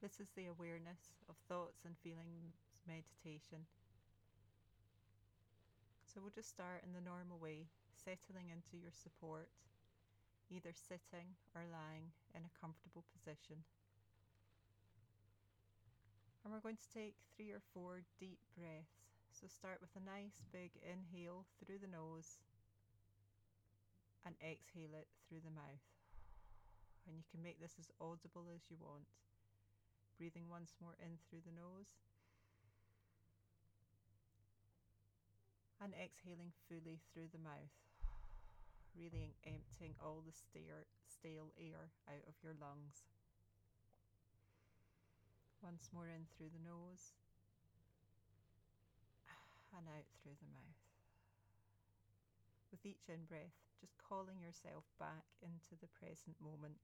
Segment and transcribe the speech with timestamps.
[0.00, 2.56] This is the awareness of thoughts and feelings
[2.88, 3.68] meditation.
[6.08, 9.52] So we'll just start in the normal way, settling into your support,
[10.48, 13.60] either sitting or lying in a comfortable position.
[16.42, 19.04] And we're going to take three or four deep breaths.
[19.36, 22.40] So start with a nice big inhale through the nose
[24.24, 25.84] and exhale it through the mouth.
[27.04, 29.04] And you can make this as audible as you want.
[30.20, 31.96] Breathing once more in through the nose.
[35.80, 37.72] And exhaling fully through the mouth.
[38.92, 43.08] Really emptying all the stale, stale air out of your lungs.
[45.64, 47.16] Once more in through the nose
[49.72, 50.84] and out through the mouth.
[52.68, 56.76] With each in breath, just calling yourself back into the present moment.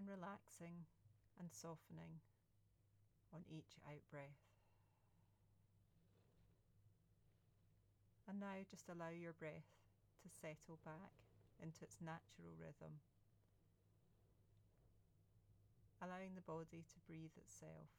[0.00, 0.88] And relaxing
[1.36, 2.24] and softening
[3.36, 4.40] on each out breath.
[8.24, 9.68] And now just allow your breath
[10.24, 11.12] to settle back
[11.60, 13.04] into its natural rhythm,
[16.00, 17.92] allowing the body to breathe itself.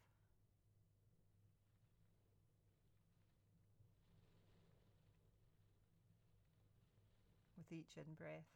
[7.61, 8.49] With each in breath,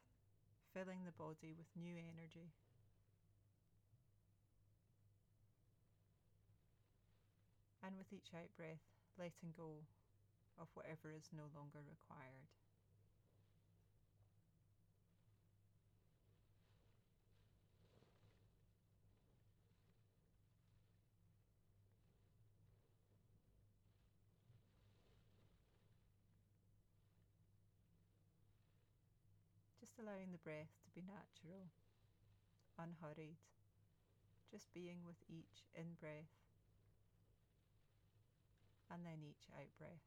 [0.74, 2.50] filling the body with new energy.
[7.86, 8.82] And with each out breath,
[9.16, 9.86] letting go
[10.58, 12.50] of whatever is no longer required.
[29.78, 31.70] Just allowing the breath to be natural,
[32.76, 33.38] unhurried,
[34.50, 36.45] just being with each in breath
[38.92, 40.06] and then each out breath.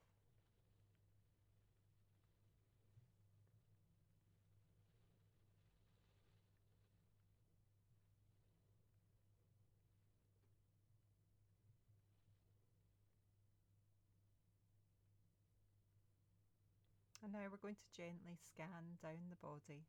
[17.21, 19.85] And now we're going to gently scan down the body,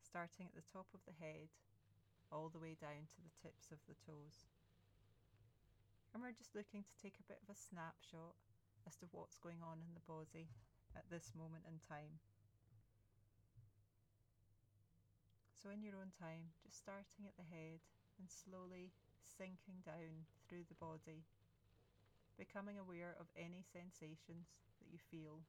[0.00, 1.50] starting at the top of the head
[2.32, 4.55] all the way down to the tips of the toes.
[6.16, 8.40] And we're just looking to take a bit of a snapshot
[8.88, 10.48] as to what's going on in the body
[10.96, 12.16] at this moment in time.
[15.60, 17.84] So, in your own time, just starting at the head
[18.16, 21.28] and slowly sinking down through the body,
[22.40, 24.48] becoming aware of any sensations
[24.80, 25.44] that you feel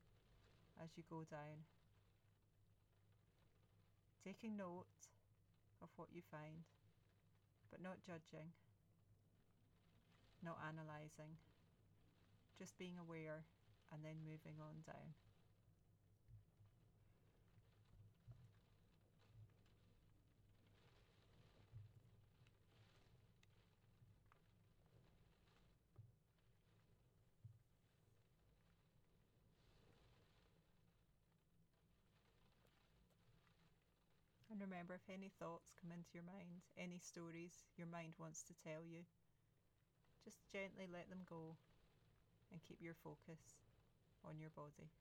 [0.83, 1.63] as you go down.
[4.19, 4.91] Taking note
[5.79, 6.67] of what you find,
[7.71, 8.51] but not judging
[10.43, 11.37] not analysing,
[12.57, 13.45] just being aware
[13.93, 15.13] and then moving on down.
[34.49, 38.55] And remember, if any thoughts come into your mind, any stories your mind wants to
[38.65, 39.05] tell you,
[40.27, 41.55] just gently let them go
[42.51, 43.39] and keep your focus
[44.27, 44.91] on your body.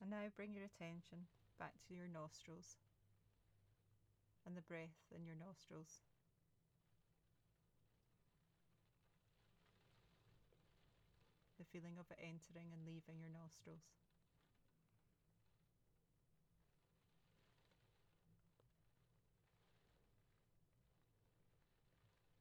[0.00, 1.28] And now bring your attention
[1.58, 2.78] back to your nostrils
[4.46, 6.00] and the breath in your nostrils.
[11.62, 13.86] The feeling of it entering and leaving your nostrils.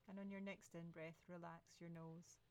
[0.10, 2.42] And on your next in breath, relax your nose.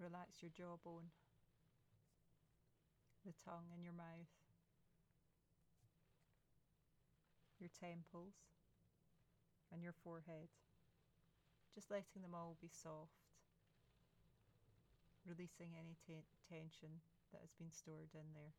[0.00, 1.12] Relax your jawbone,
[3.26, 4.49] the tongue in your mouth.
[7.60, 8.34] Your temples,
[9.72, 10.48] and your forehead.
[11.74, 13.30] Just letting them all be soft,
[15.22, 18.56] releasing any t- tension that has been stored in there.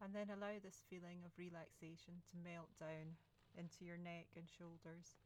[0.00, 3.18] And then allow this feeling of relaxation to melt down
[3.58, 5.18] into your neck and shoulders,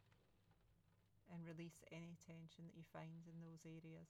[1.31, 4.09] and release any tension that you find in those areas.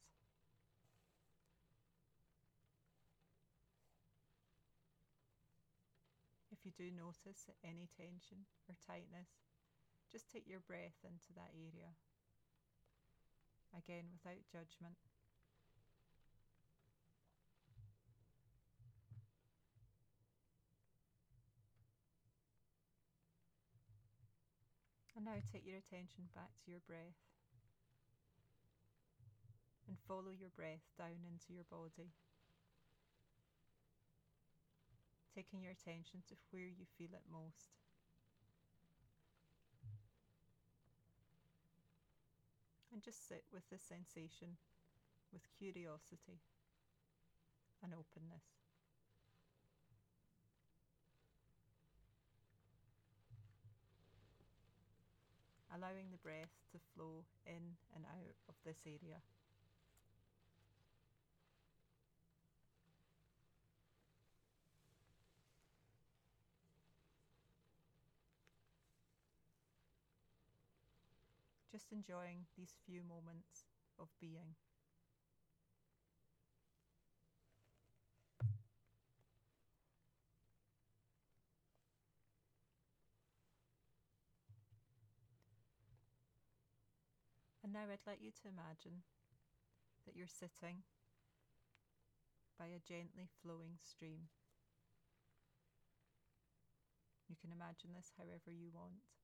[6.63, 9.35] If you do notice any tension or tightness,
[10.07, 11.91] just take your breath into that area.
[13.75, 14.95] Again, without judgment.
[25.17, 27.19] And now take your attention back to your breath
[29.89, 32.15] and follow your breath down into your body.
[35.35, 37.73] Taking your attention to where you feel it most.
[42.93, 44.61] And just sit with the sensation
[45.33, 46.41] with curiosity
[47.83, 48.63] and openness.
[55.73, 59.25] allowing the breath to flow in and out of this area.
[71.93, 73.69] Enjoying these few moments
[74.01, 74.57] of being.
[87.63, 89.05] And now I'd like you to imagine
[90.07, 90.83] that you're sitting
[92.59, 94.33] by a gently flowing stream.
[97.29, 99.22] You can imagine this however you want.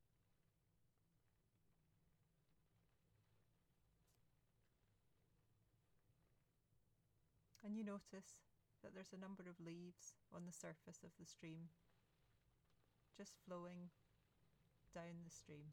[7.78, 8.34] You notice
[8.82, 11.70] that there's a number of leaves on the surface of the stream,
[13.16, 13.94] just flowing
[14.92, 15.70] down the stream.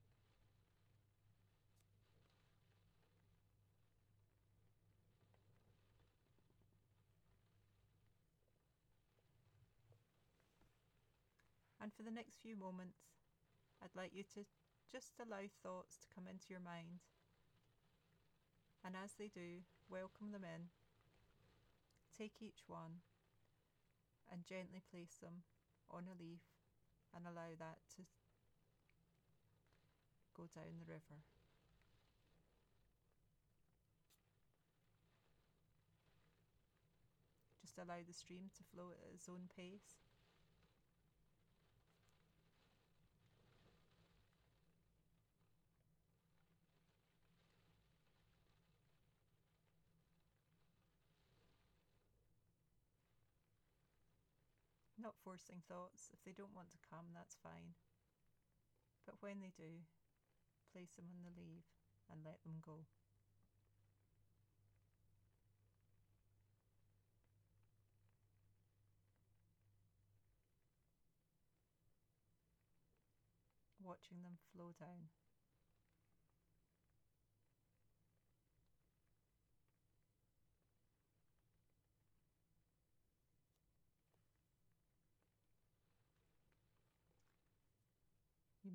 [11.81, 12.97] And for the next few moments,
[13.81, 14.45] I'd like you to
[14.91, 17.01] just allow thoughts to come into your mind.
[18.85, 20.69] And as they do, welcome them in.
[22.17, 23.03] Take each one
[24.31, 25.43] and gently place them
[25.91, 26.47] on a leaf
[27.13, 28.03] and allow that to
[30.33, 31.19] go down the river.
[37.59, 40.04] Just allow the stream to flow at its own pace.
[55.05, 56.09] Not forcing thoughts.
[56.17, 57.77] If they don't want to come, that's fine.
[59.05, 59.85] But when they do,
[60.73, 61.61] place them on the leaf
[62.09, 62.89] and let them go.
[73.77, 75.13] Watching them flow down.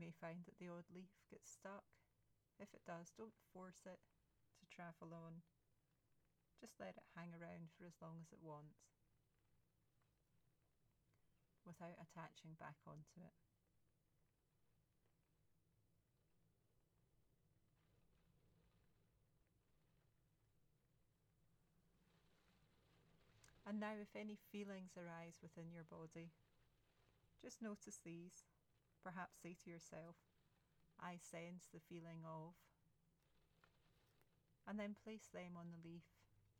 [0.00, 1.85] May find that the odd leaf gets stuck.
[2.56, 5.44] If it does, don't force it to travel on.
[6.57, 8.97] Just let it hang around for as long as it wants
[11.69, 13.37] without attaching back onto it.
[23.69, 26.33] And now, if any feelings arise within your body,
[27.40, 28.42] just notice these
[29.02, 30.16] Perhaps say to yourself,
[31.00, 32.52] I sense the feeling of,
[34.69, 36.04] and then place them on the leaf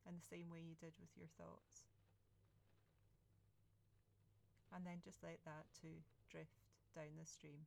[0.09, 1.85] in the same way you did with your thoughts.
[4.75, 7.67] And then just let that too drift down the stream.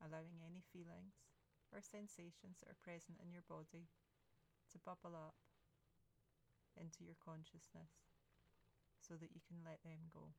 [0.00, 1.31] Allowing any feelings
[1.72, 3.88] or sensations that are present in your body
[4.70, 5.34] to bubble up
[6.76, 7.92] into your consciousness
[9.00, 10.32] so that you can let them go.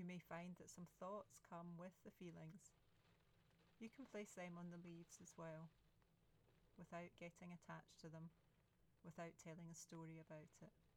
[0.00, 2.72] You may find that some thoughts come with the feelings.
[3.78, 5.68] You can place them on the leaves as well
[6.80, 8.32] without getting attached to them,
[9.04, 10.89] without telling a story about it.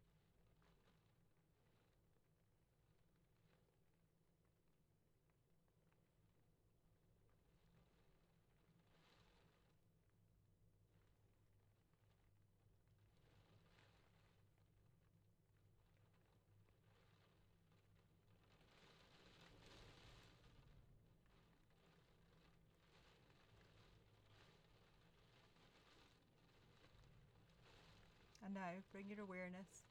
[28.53, 29.81] And now bring your awareness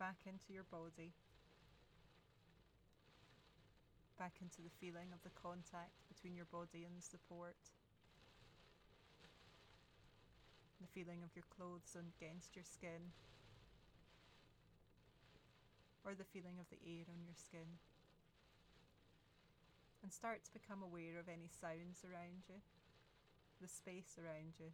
[0.00, 1.12] back into your body,
[4.16, 7.60] back into the feeling of the contact between your body and the support,
[10.80, 13.12] the feeling of your clothes against your skin,
[16.00, 17.76] or the feeling of the air on your skin.
[20.00, 22.64] And start to become aware of any sounds around you,
[23.60, 24.72] the space around you,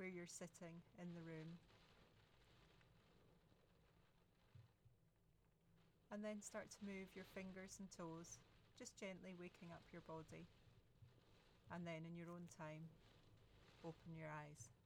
[0.00, 1.60] where you're sitting in the room.
[6.08, 8.40] And then start to move your fingers and toes,
[8.80, 10.48] just gently waking up your body.
[11.70, 12.88] And then, in your own time,
[13.84, 14.79] open your eyes.